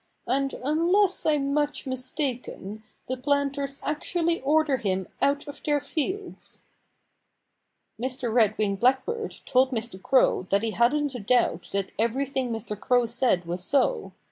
And 0.25 0.55
unless 0.63 1.27
I'm 1.27 1.53
much 1.53 1.85
mistaken 1.85 2.81
the 3.07 3.17
planters 3.17 3.79
actually 3.83 4.41
order 4.41 4.77
him 4.77 5.07
out 5.21 5.47
of 5.47 5.61
their 5.63 5.79
fields." 5.79 6.63
Mr. 8.01 8.33
Red 8.33 8.57
winged 8.57 8.79
Blackbird 8.79 9.41
told 9.45 9.69
Mr. 9.69 10.01
Crow 10.01 10.41
that 10.49 10.63
he 10.63 10.71
hadn't 10.71 11.13
a 11.13 11.19
doubt 11.19 11.69
that 11.73 11.91
everything 11.99 12.49
Mr. 12.49 12.75
Crow 12.75 13.05
said 13.05 13.45
was 13.45 13.63
so. 13.63 14.11